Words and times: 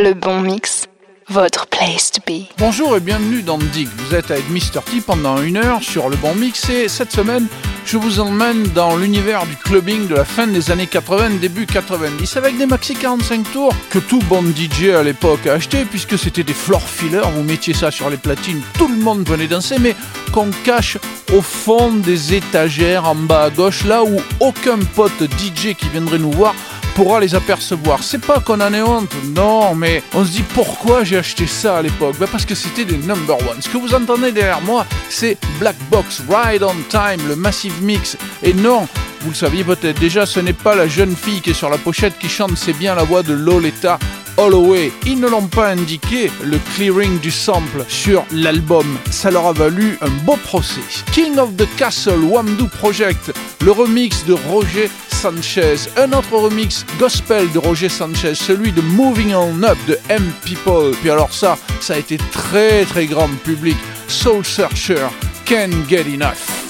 Le 0.00 0.14
bon 0.14 0.42
mix, 0.42 0.84
votre 1.28 1.66
place 1.66 2.12
to 2.12 2.20
be. 2.24 2.44
Bonjour 2.56 2.96
et 2.96 3.00
bienvenue 3.00 3.42
dans 3.42 3.58
Dig. 3.58 3.88
Vous 3.96 4.14
êtes 4.14 4.30
avec 4.30 4.48
Mr. 4.48 4.80
T 4.88 5.00
pendant 5.04 5.42
une 5.42 5.56
heure 5.56 5.82
sur 5.82 6.08
le 6.08 6.14
bon 6.14 6.36
mix 6.36 6.70
et 6.70 6.86
cette 6.86 7.10
semaine, 7.10 7.48
je 7.84 7.96
vous 7.96 8.20
emmène 8.20 8.62
dans 8.68 8.96
l'univers 8.96 9.44
du 9.44 9.56
clubbing 9.56 10.06
de 10.06 10.14
la 10.14 10.24
fin 10.24 10.46
des 10.46 10.70
années 10.70 10.86
80, 10.86 11.40
début 11.40 11.66
90 11.66 12.36
avec 12.36 12.56
des 12.56 12.66
maxi 12.66 12.94
45 12.94 13.50
tours 13.52 13.74
que 13.90 13.98
tout 13.98 14.20
bon 14.28 14.44
DJ 14.44 14.90
à 14.90 15.02
l'époque 15.02 15.48
a 15.48 15.54
acheté 15.54 15.84
puisque 15.84 16.16
c'était 16.16 16.44
des 16.44 16.54
floor 16.54 16.82
fillers. 16.82 17.32
Vous 17.34 17.42
mettiez 17.42 17.74
ça 17.74 17.90
sur 17.90 18.08
les 18.08 18.18
platines, 18.18 18.62
tout 18.78 18.86
le 18.86 18.98
monde 18.98 19.28
venait 19.28 19.48
danser, 19.48 19.78
mais 19.80 19.96
qu'on 20.32 20.50
cache 20.64 20.96
au 21.32 21.42
fond 21.42 21.90
des 21.90 22.34
étagères 22.34 23.04
en 23.04 23.16
bas 23.16 23.42
à 23.42 23.50
gauche, 23.50 23.84
là 23.84 24.04
où 24.04 24.20
aucun 24.38 24.78
pote 24.94 25.24
DJ 25.38 25.74
qui 25.74 25.88
viendrait 25.88 26.20
nous 26.20 26.30
voir 26.30 26.54
pourra 26.98 27.20
les 27.20 27.36
apercevoir. 27.36 28.02
C'est 28.02 28.20
pas 28.20 28.40
qu'on 28.40 28.60
en 28.60 28.74
ait 28.74 28.82
honte, 28.82 29.14
non, 29.26 29.72
mais 29.76 30.02
on 30.14 30.24
se 30.24 30.32
dit 30.32 30.42
pourquoi 30.42 31.04
j'ai 31.04 31.16
acheté 31.16 31.46
ça 31.46 31.76
à 31.76 31.82
l'époque? 31.82 32.16
Ben 32.18 32.26
Parce 32.26 32.44
que 32.44 32.56
c'était 32.56 32.84
des 32.84 32.96
number 32.96 33.36
one. 33.48 33.62
Ce 33.62 33.68
que 33.68 33.78
vous 33.78 33.94
entendez 33.94 34.32
derrière 34.32 34.60
moi, 34.62 34.84
c'est 35.08 35.38
Black 35.60 35.76
Box 35.92 36.24
Ride 36.28 36.64
on 36.64 36.74
Time, 36.88 37.24
le 37.28 37.36
Massive 37.36 37.80
Mix. 37.84 38.16
Et 38.42 38.52
non, 38.52 38.88
vous 39.20 39.30
le 39.30 39.36
saviez 39.36 39.62
peut-être 39.62 40.00
déjà, 40.00 40.26
ce 40.26 40.40
n'est 40.40 40.52
pas 40.52 40.74
la 40.74 40.88
jeune 40.88 41.14
fille 41.14 41.40
qui 41.40 41.50
est 41.50 41.54
sur 41.54 41.70
la 41.70 41.78
pochette 41.78 42.18
qui 42.18 42.28
chante, 42.28 42.56
c'est 42.56 42.72
bien 42.72 42.96
la 42.96 43.04
voix 43.04 43.22
de 43.22 43.32
Loletta 43.32 44.00
Holloway. 44.38 44.92
Ils 45.04 45.20
ne 45.20 45.28
l'ont 45.28 45.48
pas 45.48 45.68
indiqué, 45.68 46.30
le 46.44 46.58
clearing 46.74 47.18
du 47.18 47.30
sample 47.30 47.84
sur 47.88 48.24
l'album. 48.32 48.86
Ça 49.10 49.30
leur 49.30 49.46
a 49.46 49.52
valu 49.52 49.98
un 50.00 50.10
beau 50.24 50.36
procès. 50.36 50.80
King 51.12 51.38
of 51.38 51.56
the 51.56 51.66
Castle, 51.76 52.20
Wamdu 52.20 52.68
Project, 52.78 53.32
le 53.64 53.72
remix 53.72 54.24
de 54.24 54.34
Roger 54.48 54.88
Sanchez, 55.08 55.88
un 55.96 56.12
autre 56.12 56.36
remix 56.36 56.86
gospel 56.98 57.50
de 57.52 57.58
Roger 57.58 57.88
Sanchez, 57.88 58.34
celui 58.34 58.70
de 58.70 58.80
Moving 58.80 59.34
On 59.34 59.62
Up 59.64 59.78
de 59.88 59.98
M 60.08 60.32
People. 60.44 60.92
Puis 61.00 61.10
alors 61.10 61.32
ça, 61.32 61.58
ça 61.80 61.94
a 61.94 61.98
été 61.98 62.16
très 62.32 62.84
très 62.84 63.06
grand 63.06 63.28
public. 63.44 63.76
Soul 64.06 64.44
Searcher, 64.44 65.08
Can't 65.44 65.88
Get 65.88 66.04
Enough. 66.08 66.67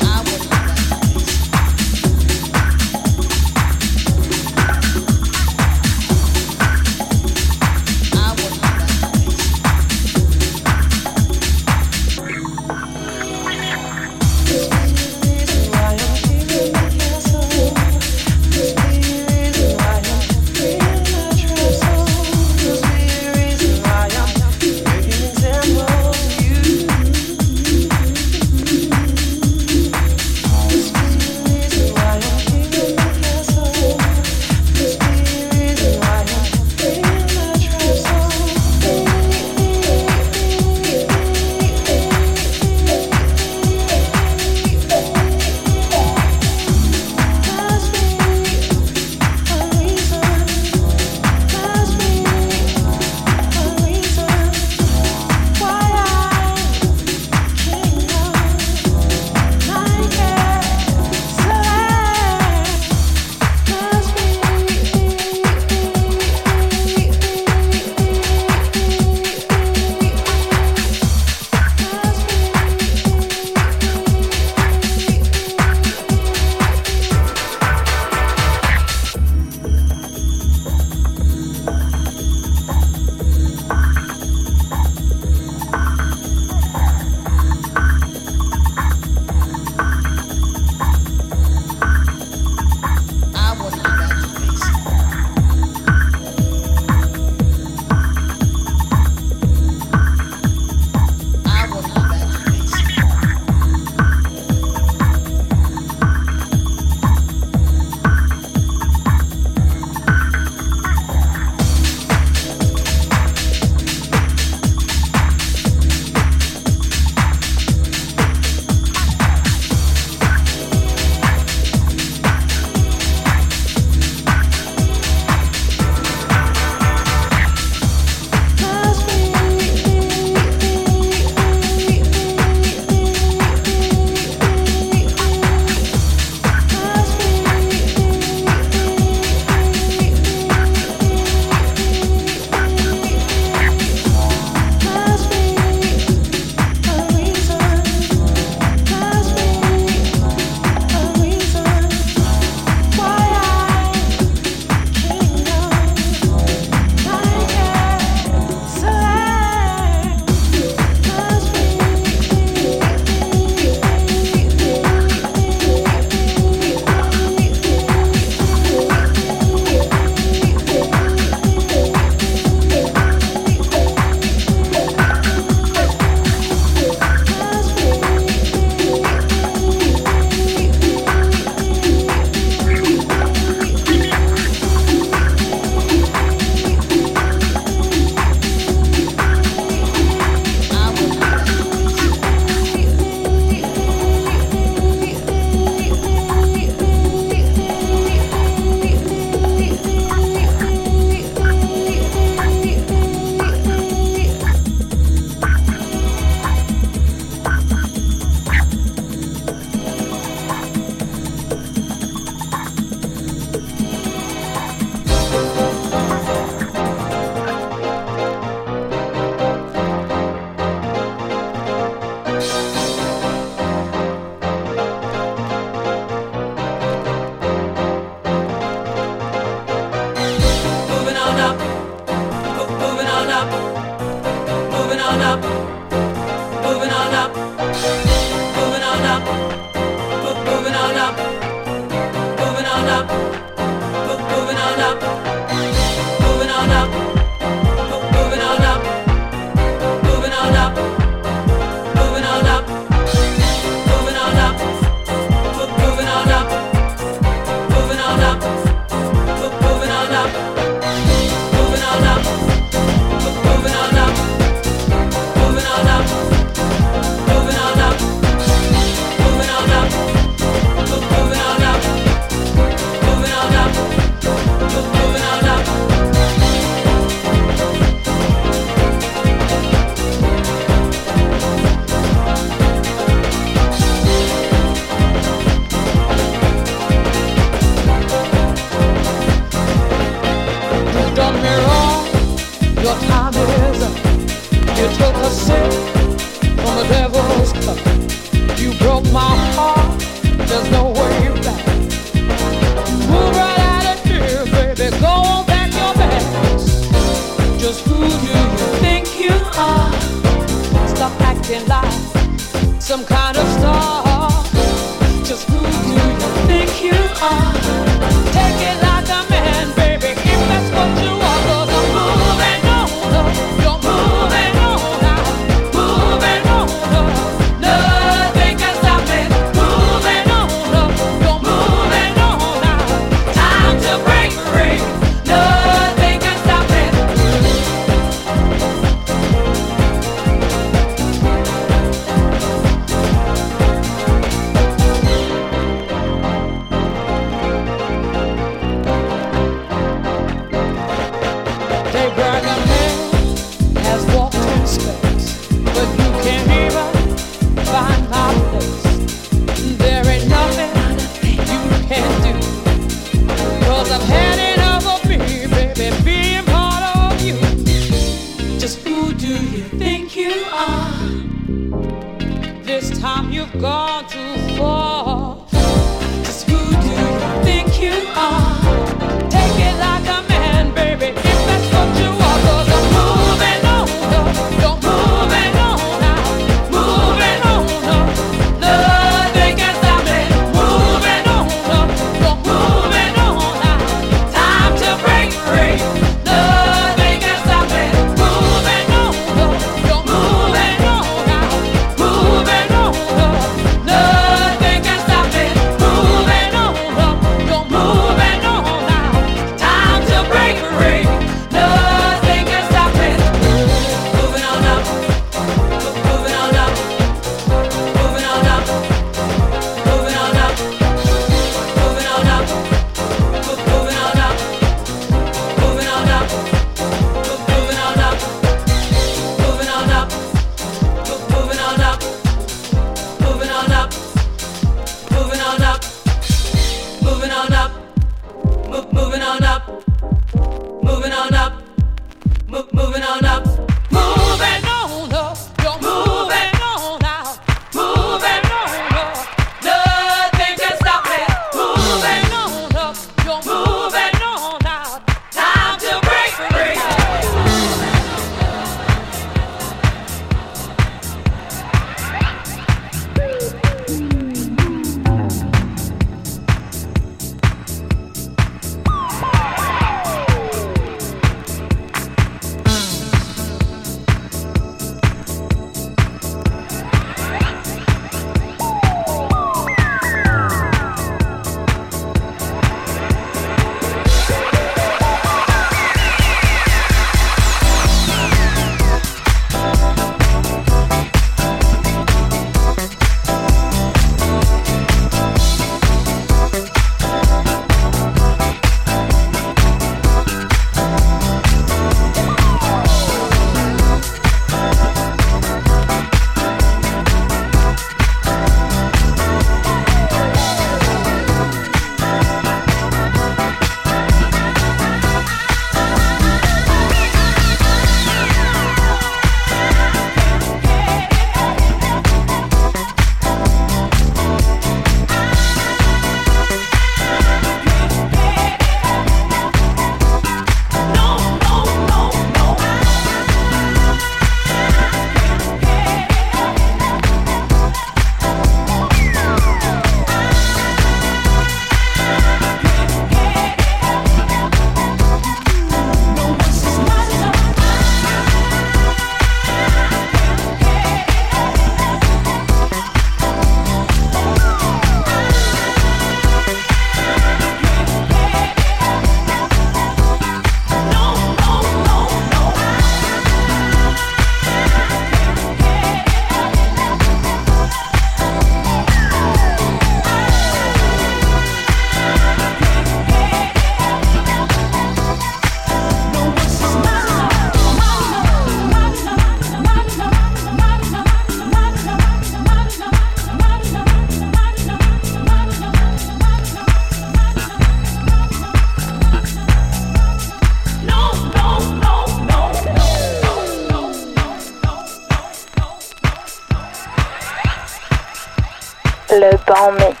Le 599.51 600.00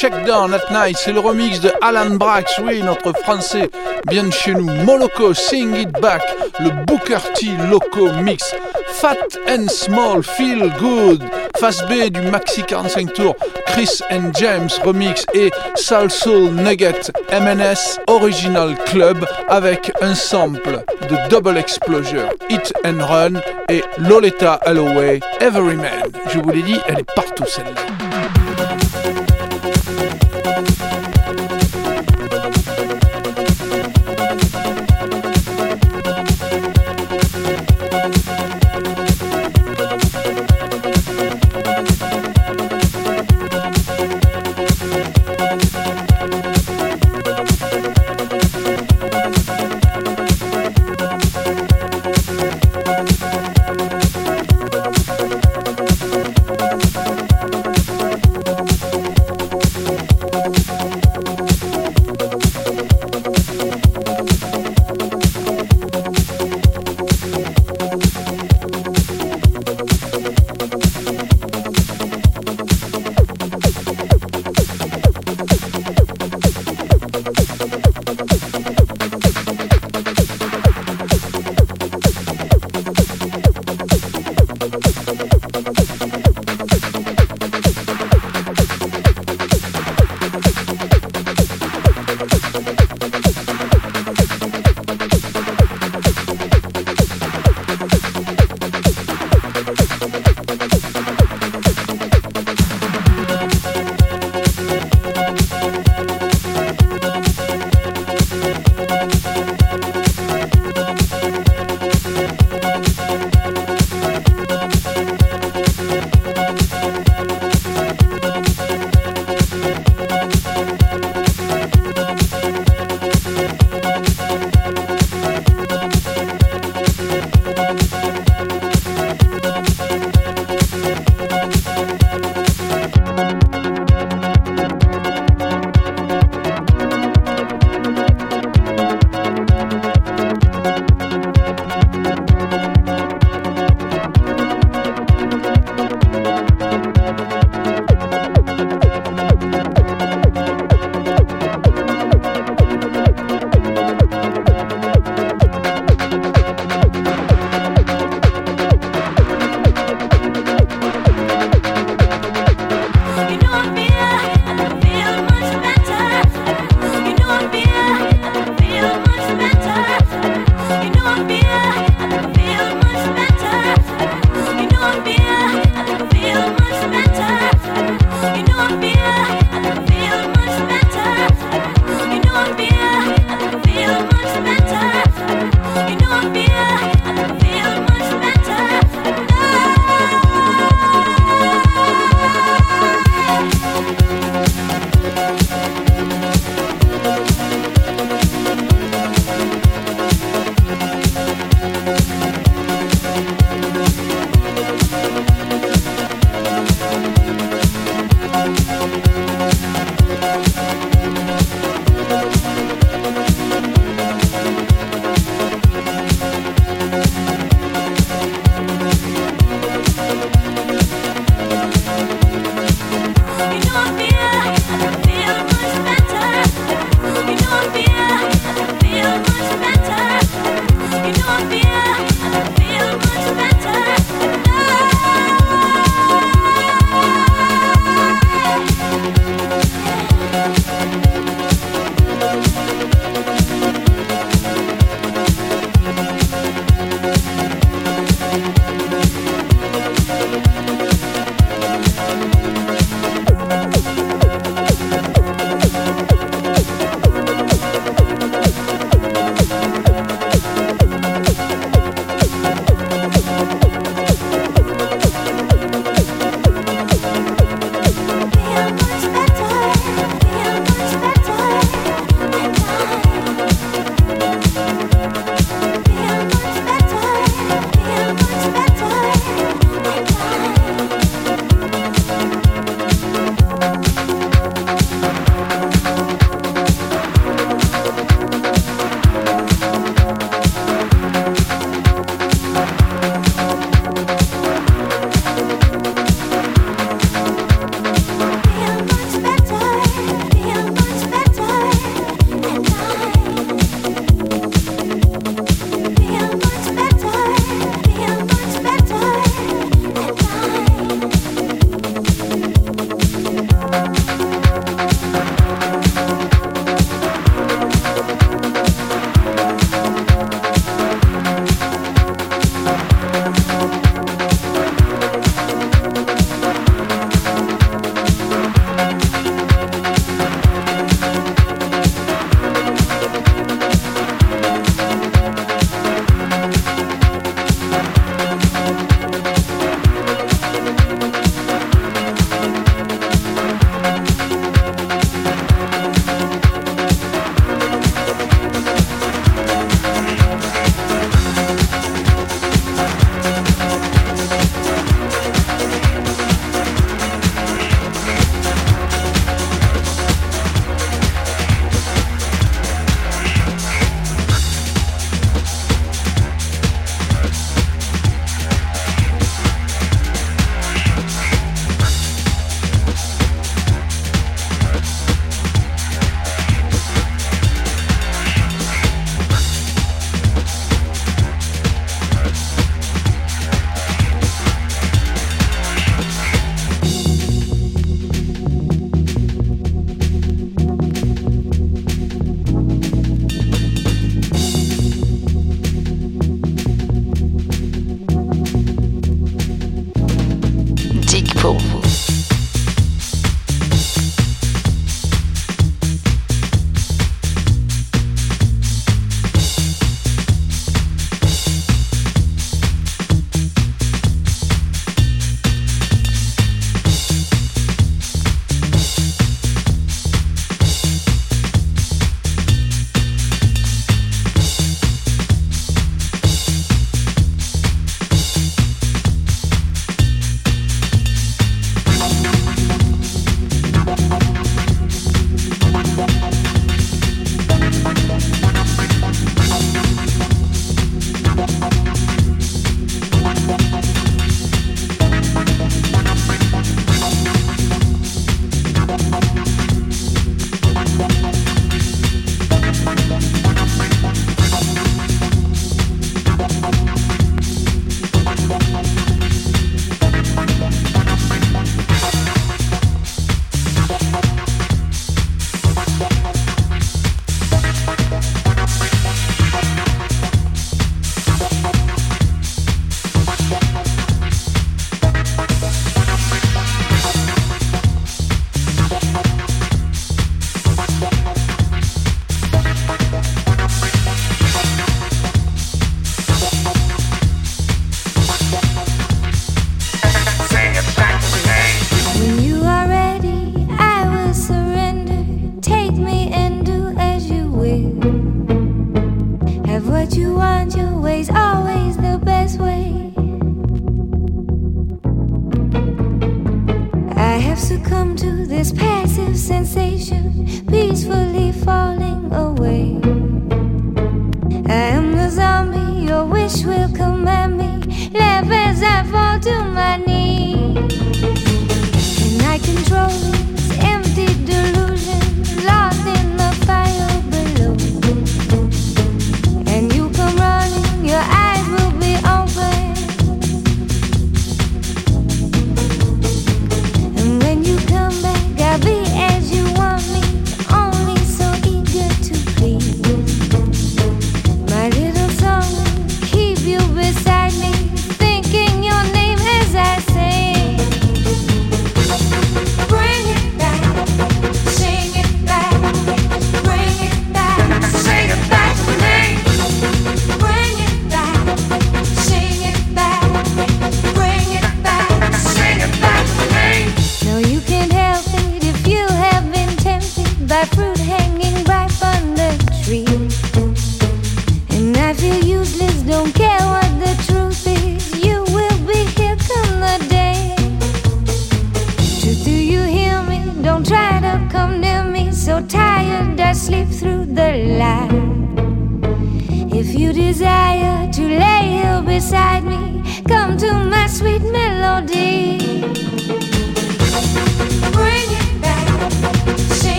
Shakedown 0.00 0.54
at 0.54 0.70
Night, 0.72 0.96
c'est 0.96 1.12
le 1.12 1.20
remix 1.20 1.60
de 1.60 1.70
Alan 1.82 2.16
Brax, 2.16 2.58
oui, 2.64 2.82
notre 2.82 3.12
français, 3.18 3.68
bien 4.08 4.24
de 4.24 4.30
chez 4.30 4.54
nous. 4.54 4.64
Moloko, 4.86 5.34
Sing 5.34 5.76
It 5.76 5.92
Back, 6.00 6.22
le 6.58 6.70
Booker 6.86 7.18
T 7.34 7.48
Loco 7.70 8.10
Mix. 8.22 8.54
Fat 8.88 9.36
and 9.46 9.68
Small, 9.68 10.22
Feel 10.22 10.72
Good. 10.78 11.22
Face 11.58 11.82
B 11.82 12.08
du 12.08 12.22
Maxi 12.30 12.62
45 12.62 13.12
Tours, 13.12 13.36
Chris 13.66 14.00
and 14.10 14.32
James 14.38 14.70
remix 14.82 15.26
et 15.34 15.50
Salsoul 15.74 16.50
Nugget 16.52 17.12
MNS 17.30 18.00
Original 18.06 18.74
Club 18.86 19.26
avec 19.48 19.92
un 20.00 20.14
sample 20.14 20.82
de 21.10 21.28
Double 21.28 21.58
Explosion, 21.58 22.26
Hit 22.48 22.72
and 22.86 23.04
Run 23.04 23.40
et 23.68 23.84
Loletta 23.98 24.60
Holloway, 24.64 25.20
Everyman. 25.40 26.10
Je 26.32 26.38
vous 26.38 26.50
l'ai 26.50 26.62
dit, 26.62 26.80
elle 26.88 27.00
est 27.00 27.14
partout 27.14 27.44
celle-là. 27.46 28.09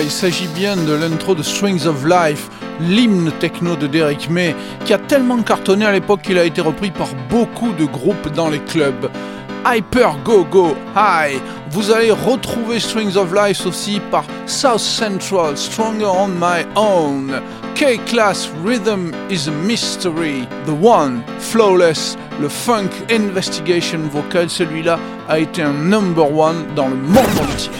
Il 0.00 0.10
s'agit 0.10 0.46
bien 0.48 0.76
de 0.76 0.92
l'intro 0.92 1.34
de 1.34 1.42
Swings 1.42 1.86
of 1.86 2.04
Life, 2.06 2.48
l'hymne 2.80 3.30
techno 3.40 3.76
de 3.76 3.86
Derek 3.86 4.30
May, 4.30 4.54
qui 4.84 4.94
a 4.94 4.98
tellement 4.98 5.42
cartonné 5.42 5.84
à 5.84 5.92
l'époque 5.92 6.22
qu'il 6.22 6.38
a 6.38 6.44
été 6.44 6.60
repris 6.60 6.90
par 6.90 7.08
beaucoup 7.28 7.72
de 7.72 7.84
groupes 7.84 8.32
dans 8.34 8.48
les 8.48 8.60
clubs. 8.60 9.10
Hyper 9.66 10.16
Go 10.24 10.44
Go 10.44 10.74
High. 10.96 11.40
Vous 11.70 11.90
allez 11.90 12.10
retrouver 12.10 12.80
Swings 12.80 13.16
of 13.16 13.32
Life 13.34 13.66
aussi 13.66 14.00
par 14.10 14.24
South 14.46 14.80
Central, 14.80 15.56
Stronger 15.56 16.06
on 16.06 16.28
My 16.28 16.64
Own. 16.76 17.40
K-Class 17.74 18.50
Rhythm 18.64 19.12
is 19.30 19.48
a 19.48 19.52
Mystery. 19.52 20.46
The 20.66 20.84
One, 20.84 21.22
Flawless, 21.38 22.16
le 22.40 22.48
Funk 22.48 22.90
Investigation 23.10 24.00
Vocal, 24.10 24.48
celui-là 24.48 24.98
a 25.28 25.38
été 25.38 25.62
un 25.62 25.72
number 25.72 26.32
one 26.32 26.66
dans 26.74 26.88
le 26.88 26.96
monde 26.96 27.24
entier. 27.52 27.70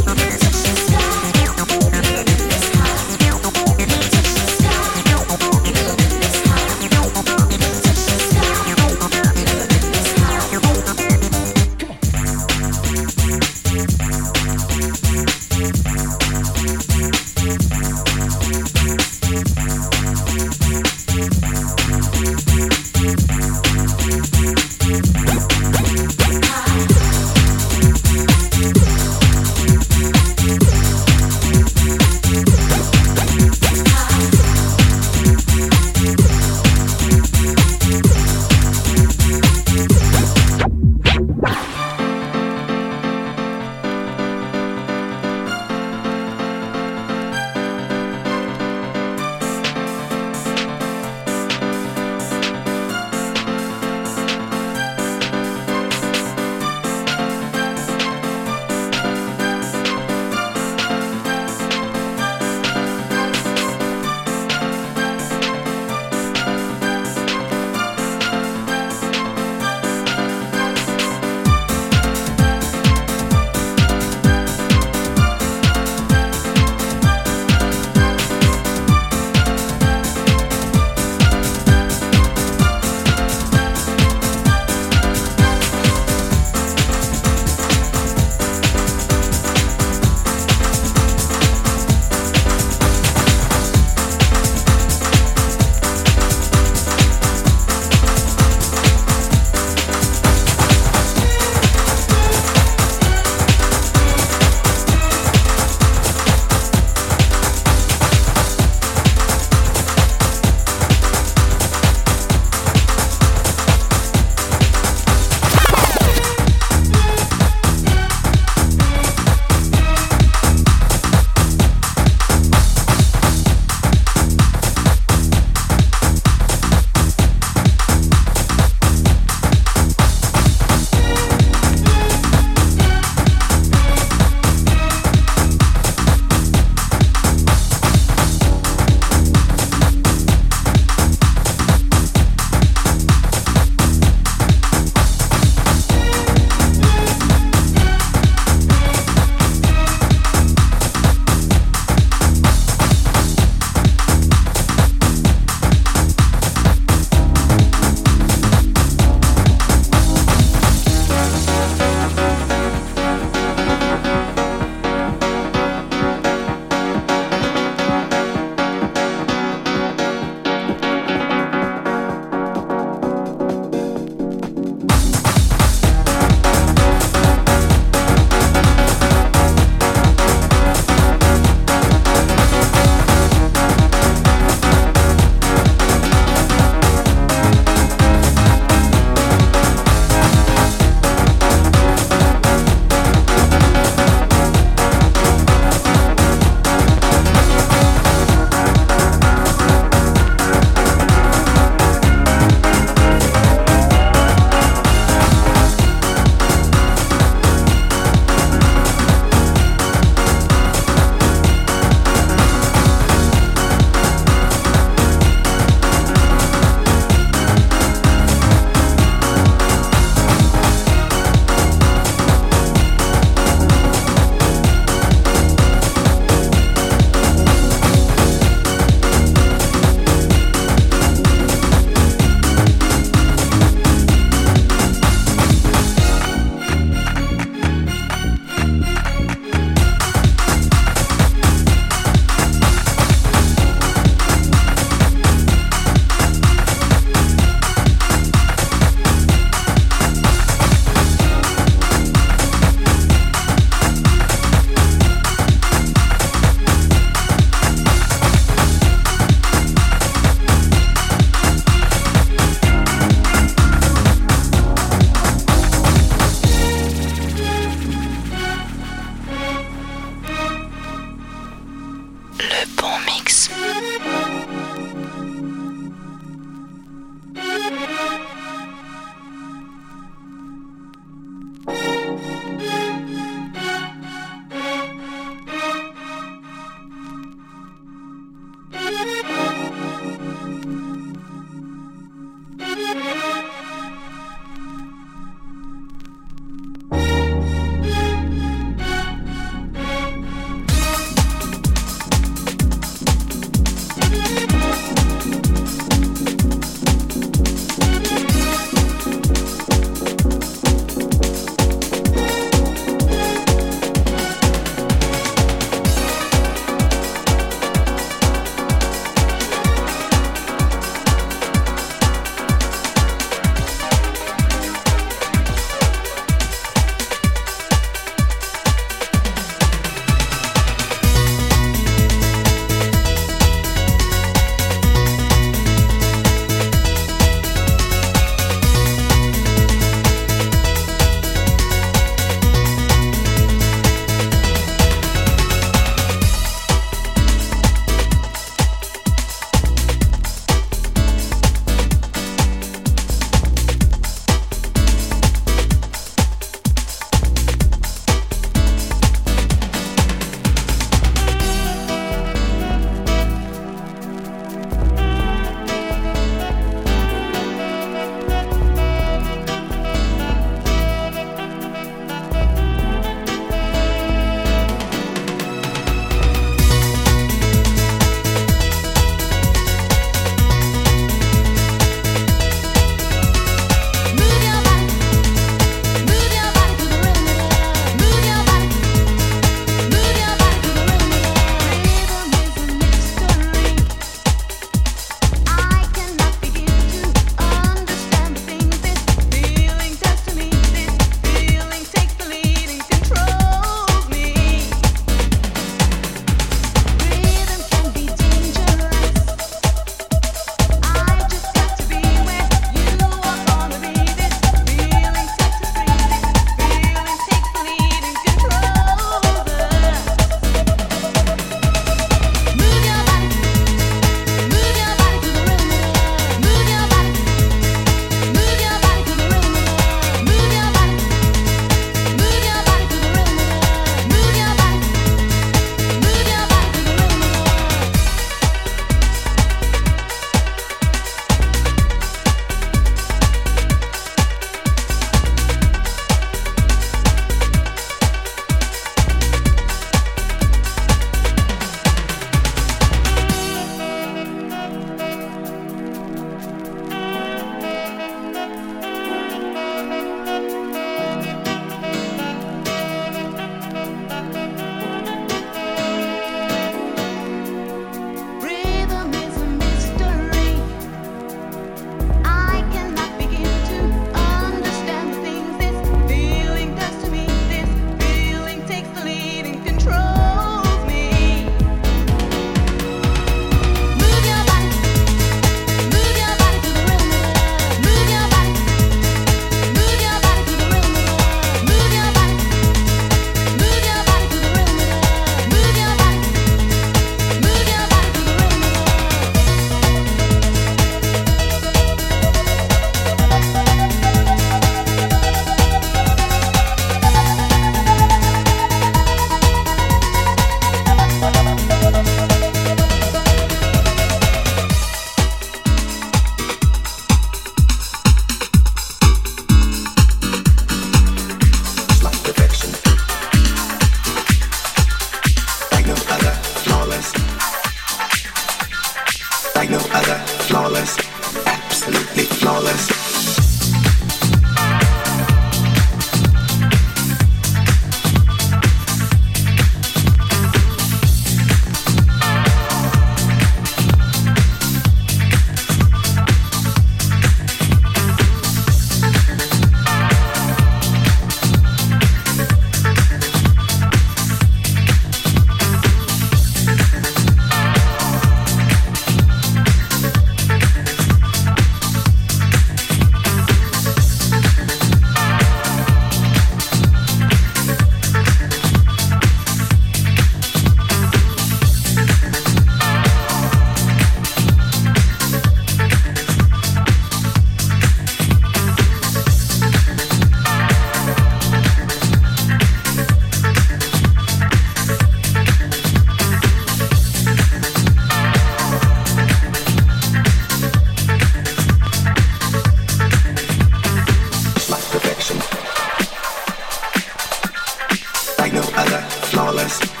flawless. 599.31 600.00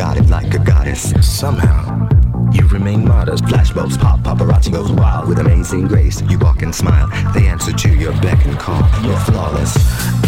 A 0.00 0.02
god, 0.02 0.30
like 0.30 0.54
a 0.54 0.58
goddess. 0.58 1.12
Somehow. 1.20 2.08
You 2.52 2.66
remain 2.68 3.06
modest. 3.06 3.44
Flashbulbs 3.44 3.98
pop, 3.98 4.20
paparazzi 4.20 4.72
goes 4.72 4.90
wild 4.90 5.28
with 5.28 5.38
amazing 5.38 5.88
grace. 5.88 6.22
You 6.22 6.38
walk 6.38 6.62
and 6.62 6.74
smile. 6.74 7.08
They 7.34 7.46
answer 7.46 7.72
to 7.72 7.88
your 7.94 8.12
beck 8.20 8.44
and 8.46 8.58
call. 8.58 8.82
You're 9.02 9.18
flawless. 9.20 9.76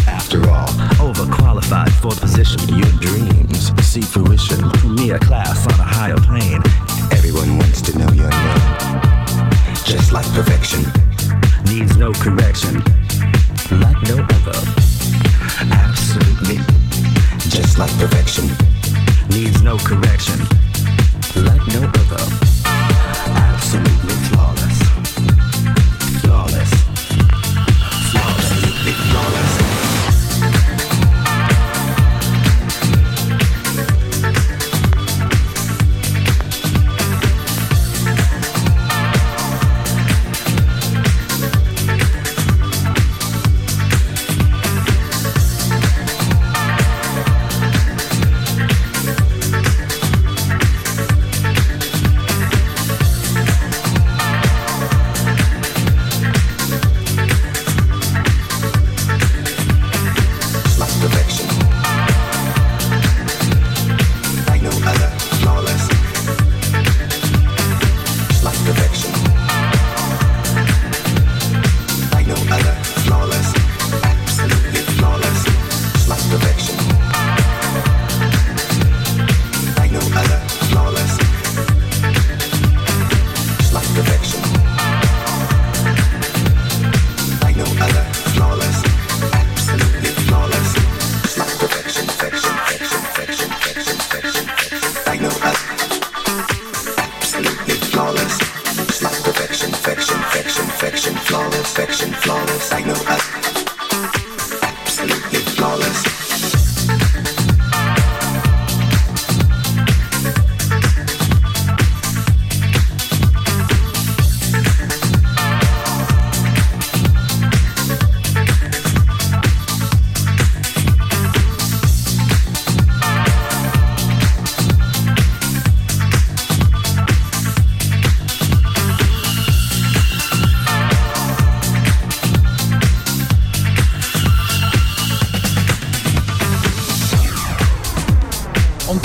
After 0.07 0.39
all, 0.51 0.69
overqualified 1.09 1.91
for 2.03 2.13
the 2.13 2.21
position. 2.21 2.61
Your 2.69 2.93
dreams 3.01 3.73
see 3.83 4.03
fruition. 4.03 4.61
Me 4.95 5.11
a 5.11 5.19
class 5.19 5.67
on 5.67 5.81
a 5.81 5.89
higher 5.97 6.19
plane. 6.19 6.63
Everyone 7.11 7.59
wants 7.59 7.81
to 7.83 7.99
know 7.99 8.11
your 8.13 8.31
name. 8.31 9.01
Just 9.85 10.13
like 10.13 10.27
perfection. 10.35 11.02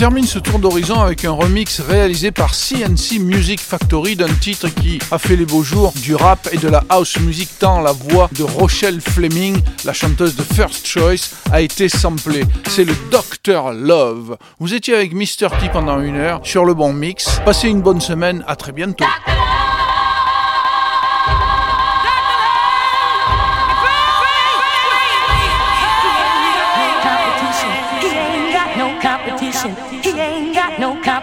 Termine 0.08 0.26
ce 0.26 0.40
tour 0.40 0.60
d'horizon 0.60 1.02
avec 1.02 1.26
un 1.26 1.32
remix 1.32 1.82
réalisé 1.82 2.32
par 2.32 2.52
CNC 2.52 3.20
Music 3.20 3.60
Factory 3.60 4.16
d'un 4.16 4.34
titre 4.36 4.70
qui 4.70 5.00
a 5.12 5.18
fait 5.18 5.36
les 5.36 5.46
beaux 5.46 5.64
jours 5.64 5.92
du 5.98 6.16
rap 6.16 6.48
et 6.54 6.58
de 6.58 6.70
la 6.70 6.82
house 6.88 7.20
music 7.20 7.50
tant 7.60 7.82
la 7.82 7.92
voix 7.92 8.30
de 8.32 8.44
Rochelle 8.44 9.02
Fleming, 9.02 9.60
la 9.84 9.92
chanteuse 9.92 10.38
de 10.38 10.44
First 10.44 10.88
Choice, 10.88 11.36
a 11.52 11.60
été 11.60 11.90
samplée. 11.90 12.46
C'est 12.70 12.86
le 12.86 12.94
Dr 13.12 13.74
Love. 13.74 14.38
Vous 14.62 14.74
étiez 14.74 14.96
avec 14.96 15.14
Mr. 15.14 15.50
T 15.60 15.68
pendant 15.74 16.00
une 16.00 16.16
heure 16.16 16.40
sur 16.42 16.64
le 16.64 16.74
bon 16.74 16.94
mix. 16.94 17.42
Passez 17.44 17.68
une 17.68 17.82
bonne 17.82 18.00
semaine, 18.00 18.46
à 18.48 18.56
très 18.56 18.72
bientôt. 18.72 19.04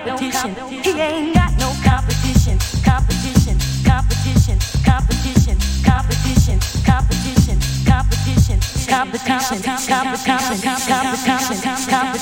Competition. 0.05 0.55
He 0.69 1.01
ain't 1.01 1.35
got 1.35 1.53
no 1.59 1.73
competition. 1.83 2.59
Competition. 2.85 3.57
Competition. 3.85 4.59
Competition. 4.85 5.59
Competition. 5.85 6.59
Competition. 6.85 7.59
Competition. 7.85 8.61
Competition. 8.85 9.63
Competition. 9.63 9.63
Competition. 9.89 10.61
Competition. 10.61 11.59
Competition. 11.89 12.14